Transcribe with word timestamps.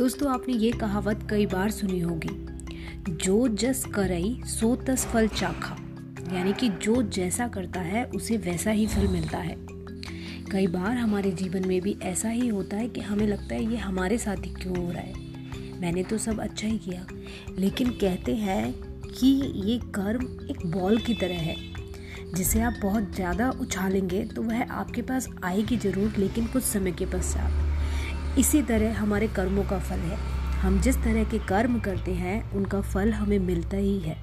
दोस्तों, 0.00 0.30
आपने 0.32 0.54
ये 0.54 0.70
कहावत 0.72 1.26
कई 1.30 1.46
बार 1.46 1.70
सुनी 1.70 2.00
होगी। 2.00 2.28
जो 3.12 3.48
जस 3.48 3.84
करई, 3.94 4.40
सो 4.44 4.76
तस 4.76 5.04
फल 5.06 5.28
चाखा। 5.28 5.76
यानी 6.34 6.52
कि 6.52 6.68
जो 6.68 7.02
जैसा 7.02 7.48
करता 7.48 7.80
है, 7.80 8.04
उसे 8.04 8.36
वैसा 8.36 8.70
ही 8.70 8.86
फल 8.86 9.08
मिलता 9.08 9.38
है। 9.38 9.56
कई 10.52 10.66
बार 10.66 10.96
हमारे 10.96 11.32
जीवन 11.32 11.68
में 11.68 11.80
भी 11.80 11.96
ऐसा 12.02 12.28
ही 12.28 12.48
होता 12.48 12.76
है 12.76 12.88
कि 12.88 13.00
हमें 13.00 13.26
लगता 13.26 13.54
है, 13.54 13.70
ये 13.70 13.76
हमारे 13.76 14.18
साथ 14.18 14.36
ही 14.36 14.50
क्यों 14.50 14.76
हो 14.76 14.90
रहा 14.90 15.02
है? 15.02 15.14
मैंने 15.80 16.02
तो 16.02 16.18
सब 16.18 16.40
अच्छा 16.40 16.68
ही 16.68 16.78
किया। 16.78 17.06
लेकिन 17.58 17.90
कहते 17.90 18.34
हैं 18.36 18.72
कि 19.08 19.52
ये 19.66 19.78
कर्म 19.78 20.24
एक 20.50 20.66
बॉल 20.66 20.98
की 20.98 21.14
तरह 21.14 21.40
है। 21.40 21.56
जिसे 22.34 22.60
आप 22.60 22.74
बहुत 22.82 23.14
ज़्यादा 23.14 23.50
उछालेंगे 23.50 24.24
तो 24.24 24.42
वह 24.42 24.62
आपके 24.62 25.02
पास 25.02 25.28
आएगी 25.44 25.76
ज़रूर, 25.76 26.12
लेकिन 26.18 26.46
कुछ 26.46 26.62
समय 26.62 26.92
के 26.92 27.06
पश्चात। 27.06 27.69
इसी 28.38 28.62
तरह 28.62 28.98
हमारे 28.98 29.28
कर्मों 29.28 29.64
का 29.64 29.78
फल 29.78 29.98
है। 29.98 30.16
हम 30.60 30.80
जिस 30.80 30.96
तरह 30.96 31.24
के 31.24 31.38
कर्म 31.38 31.80
करते 31.80 32.12
हैं, 32.12 32.52
उनका 32.52 32.80
फल 32.80 33.12
हमें 33.12 33.38
मिलता 33.38 33.76
ही 33.76 33.98
है। 33.98 34.16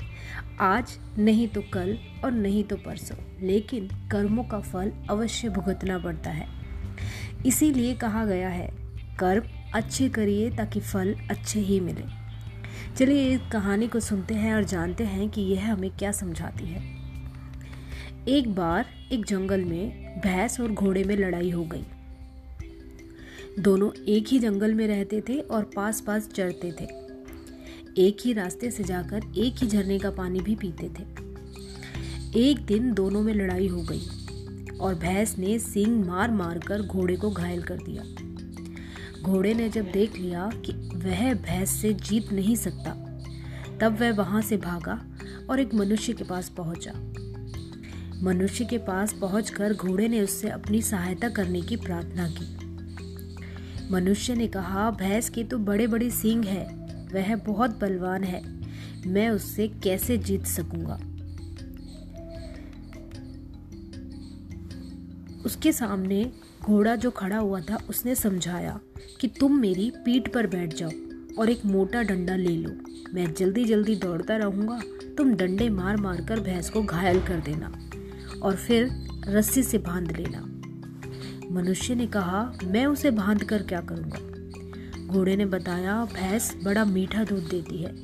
आज 0.59 0.97
नहीं 1.17 1.47
तो 1.47 1.61
कल 1.61 1.97
और 2.25 2.31
नहीं 2.31 2.63
तो 2.63 2.75
परसों, 2.75 3.47
लेकिन 3.47 3.87
कर्मों 4.11 4.43
का 4.43 4.59
फल 4.59 4.91
अवश्य 5.09 5.49
भुगतना 5.49 5.97
पड़ता 5.97 6.29
है। 6.29 6.47
इसीलिए 7.45 7.95
कहा 7.95 8.25
गया 8.25 8.49
है, 8.49 8.71
कर्म 9.19 9.43
अच्छे 9.73 10.09
करिए 10.09 10.49
ताकि 10.49 10.79
फल 10.79 11.15
अच्छे 11.31 11.59
ही 11.59 11.79
मिले। 11.79 12.03
चलिए 12.97 13.29
इस 13.29 13.41
कहानी 13.51 13.87
को 13.87 13.99
सुनते 13.99 14.33
हैं 14.33 14.55
और 14.55 14.63
जानते 14.63 15.03
हैं 15.03 15.29
कि 15.29 15.41
यह 15.41 15.71
हमें 15.71 15.91
क्या 15.91 16.11
समझाती 16.11 16.65
है। 16.65 16.81
एक 18.27 18.55
बार 18.55 18.85
एक 19.11 19.25
जंगल 19.25 19.63
में 19.63 19.89
भैंस 20.19 20.59
और 20.59 20.71
घोड़े 20.71 21.03
में 21.03 21.17
लड़ाई 21.17 21.49
हो 21.49 21.63
गई। 21.63 21.85
दोनों 23.59 23.91
एक 24.07 24.27
ही 24.27 24.39
जंगल 24.39 24.73
में 24.73 24.87
रहते 24.87 25.21
थे 25.21 25.39
और 25.39 25.63
पास 25.75 26.01
पास 26.01 26.27
चढ़ते 26.27 26.71
थे। 26.71 26.85
एक 28.01 28.17
ही 28.25 28.33
रास्ते 28.33 28.71
से 28.71 28.83
जाकर 28.83 29.21
एक 29.37 29.55
ही 29.57 29.67
झरने 29.67 29.99
का 29.99 30.11
पानी 30.11 30.39
भी 30.39 30.55
पीते 30.55 30.89
थे। 30.89 31.03
एक 32.39 32.65
दिन 32.65 32.93
दोनों 32.93 33.21
में 33.21 33.33
लड़ाई 33.33 33.67
हो 33.67 33.81
गई 33.81 34.01
और 34.77 34.95
भैंस 34.95 35.37
ने 35.37 35.59
सिंग 35.59 36.05
मार 36.05 36.31
मार 36.31 36.59
कर 36.59 36.81
घोड़े 36.81 37.15
को 37.15 37.31
घायल 37.31 37.63
कर 37.63 37.77
दिया। 37.77 38.03
घोड़े 39.21 39.53
ने 39.53 39.69
जब 39.69 39.91
देख 39.91 40.17
लिया 40.17 40.51
कि 40.55 40.73
वह 40.95 41.33
भैंस 41.33 41.69
से 41.69 41.93
जीत 41.93 42.31
नहीं 42.33 42.55
सकता, 42.55 42.91
तब 43.81 43.97
वह 44.01 44.13
वहाँ 44.13 44.41
से 44.41 44.57
भागा 44.57 45.01
और 45.49 45.59
एक 45.59 45.73
मनुष्य 45.73 46.13
के 46.13 46.23
पास 46.23 46.49
पहुँचा। 46.49 46.93
मनुष्य 48.23 48.65
के 48.65 48.77
पास 48.77 49.13
पहुंचकर 49.13 49.73
घोड़े 49.73 50.07
ने 50.07 50.21
उससे 50.21 50.49
अपनी 50.49 50.81
सहायता 50.81 51.29
करने 51.29 51.61
की 51.61 51.75
प्रार्थना 51.75 52.29
की। 52.29 52.56
मनुष्य 53.91 54.35
ने 54.35 54.47
कहा, 54.47 54.91
भैंस 54.91 55.29
के 55.29 55.43
तो 55.43 55.57
बड़े 55.57 55.87
बड़े 55.87 56.09
सींग 56.09 56.45
है, 56.45 56.65
वह 57.13 57.35
बहुत 57.35 57.79
बलवान 57.79 58.23
है। 58.23 58.41
मैं 59.07 59.29
उससे 59.29 59.67
कैसे 59.67 60.17
जीत 60.17 60.45
सकूँगा? 60.45 60.99
उसके 65.45 65.71
सामने 65.71 66.31
घोड़ा 66.61 66.95
जो 66.95 67.11
खड़ा 67.11 67.37
हुआ 67.37 67.61
था, 67.61 67.77
उसने 67.89 68.15
समझाया 68.15 68.79
कि 69.21 69.27
तुम 69.27 69.59
मेरी 69.59 69.91
पीठ 70.05 70.33
पर 70.33 70.47
बैठ 70.47 70.73
जाओ 70.73 70.91
और 71.39 71.49
एक 71.49 71.65
मोटा 71.65 72.03
डंडा 72.03 72.35
ले 72.35 72.55
लो। 72.57 72.71
मैं 73.13 73.33
जल्दी 73.33 73.65
जल्दी 73.65 73.95
दौड़ता 73.95 74.37
रहूँगा। 74.37 74.81
तुम 75.17 75.33
डंडे 75.35 75.69
मार 75.69 75.97
मार 75.97 76.21
कर 76.21 76.39
भैंस 76.39 76.69
को 76.69 76.83
घायल 76.83 77.19
कर 77.19 77.39
देना 77.39 77.89
और 78.41 78.55
फिर 78.55 78.89
रस्सी 79.27 79.63
से 79.63 79.77
बाँध 79.77 80.11
लेना। 80.11 80.56
मनुष्य 81.51 81.95
ने 81.95 82.07
कहा, 82.07 82.53
मैं 82.63 82.85
उसे 82.85 83.11
बाँध 83.11 83.43
कर 83.43 83.63
क्या 83.63 83.81
करूँगा? 83.81 84.19
घोड़े 85.07 85.35
ने 85.35 85.45
बताया, 85.45 86.05
भैंस 86.05 86.55
बड़ा 86.63 86.85
मीठा 86.85 87.23
दूध 87.23 87.49
देती 87.49 87.83
है। 87.83 87.95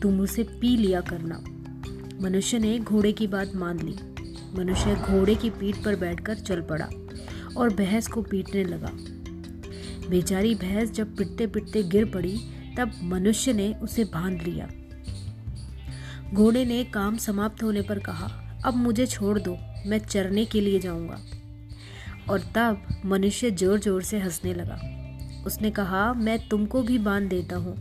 तुम 0.00 0.20
उसे 0.20 0.42
पी 0.42 0.76
लिया 0.76 1.00
करना। 1.00 1.42
मनुष्य 2.22 2.58
ने 2.58 2.78
घोड़े 2.78 3.12
की 3.12 3.26
बात 3.26 3.54
मान 3.54 3.78
ली। 3.78 3.94
मनुष्य 4.58 4.94
घोड़े 4.94 5.34
की 5.34 5.50
पीठ 5.50 5.76
पर 5.84 5.96
बैठकर 5.96 6.34
चल 6.34 6.60
पड़ा 6.60 6.88
और 7.56 7.74
भैंस 7.74 8.06
को 8.06 8.22
पीटने 8.22 8.64
लगा। 8.64 8.90
बेचारी 10.08 10.54
भैंस 10.54 10.90
जब 10.90 11.16
पिटते 11.16 11.46
पिटते 11.46 11.82
गिर 11.82 12.04
पड़ी, 12.04 12.38
तब 12.78 12.92
मनुष्य 13.02 13.52
ने 13.52 13.74
उसे 13.74 14.04
बाँध 14.04 14.42
लिया। 14.42 14.68
घोड़े 16.34 16.64
ने 16.64 16.84
काम 16.84 17.16
समाप्त 17.16 17.62
होने 17.62 17.82
पर 17.82 17.98
कहा, 17.98 18.58
अब 18.64 18.74
मुझे 18.74 19.06
छोड़ 19.06 19.38
दो, 19.38 19.58
मैं 19.86 19.98
चरने 19.98 20.44
के 20.44 20.60
लिए 20.60 20.78
जाऊँगा। 20.78 21.18
और 22.30 22.40
तब 22.40 23.02
मनुष्य 23.04 23.50
ज़ोर 23.50 23.80
ज़ोर 23.80 24.02
से 24.02 24.18
हंसने 24.18 24.54
लगा। 24.54 24.80
उसने 25.46 25.70
कहा, 25.70 26.12
मैं 26.12 26.48
तुमको 26.48 26.82
भी 26.82 26.98
बाँध 26.98 27.28
देता 27.28 27.56
हूँ। 27.56 27.76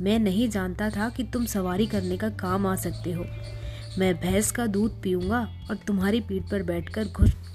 मैं 0.00 0.18
नहीं 0.18 0.48
जानता 0.48 0.90
था 0.90 1.08
कि 1.08 1.24
तुम 1.24 1.46
सवारी 1.46 1.86
करने 1.86 2.16
का 2.16 2.28
काम 2.28 2.66
आ 2.66 2.76
सकते 2.76 3.12
हो। 3.12 3.24
मैं 3.98 4.14
भैंस 4.14 4.50
का 4.50 4.66
दूध 4.66 5.02
पीऊँगा 5.02 5.40
और 5.70 5.76
तुम्हारी 5.76 6.20
पीठ 6.20 6.42
पर 6.42 6.62
बैठकर 6.62 7.08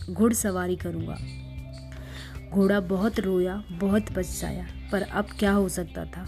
घुड़ 0.09 0.33
सवारी 0.33 0.75
करूँगा 0.75 1.17
घोड़ा 2.51 2.79
बहुत 2.79 3.19
रोया, 3.19 3.63
बहुत 3.71 4.05
पछताया, 4.15 4.67
पर 4.91 5.01
अब 5.01 5.27
क्या 5.39 5.51
हो 5.51 5.69
सकता 5.69 6.05
था? 6.05 6.27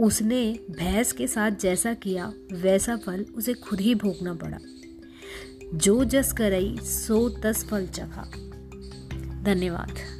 उसने 0.00 0.58
भैंस 0.70 1.12
के 1.12 1.26
साथ 1.26 1.50
जैसा 1.50 1.94
किया, 1.94 2.32
वैसा 2.52 2.96
फल 2.96 3.24
उसे 3.34 3.54
खुद 3.54 3.80
ही 3.80 3.94
भोगना 3.94 4.34
पड़ा। 4.34 4.58
जो 5.74 6.04
जस 6.04 6.32
करई, 6.32 6.76
सो 6.82 7.28
तस 7.28 7.66
फल 7.70 7.86
चखा। 7.86 8.30
धन्यवाद। 9.44 10.13